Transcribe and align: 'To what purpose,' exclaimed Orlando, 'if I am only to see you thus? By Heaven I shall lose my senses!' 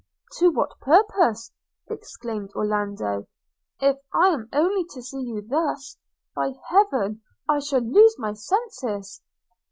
'To 0.39 0.49
what 0.49 0.79
purpose,' 0.79 1.51
exclaimed 1.87 2.49
Orlando, 2.55 3.27
'if 3.79 3.97
I 4.11 4.29
am 4.29 4.49
only 4.51 4.83
to 4.95 5.01
see 5.03 5.21
you 5.21 5.43
thus? 5.47 5.95
By 6.35 6.53
Heaven 6.69 7.21
I 7.47 7.59
shall 7.59 7.81
lose 7.81 8.17
my 8.17 8.33
senses!' 8.33 9.21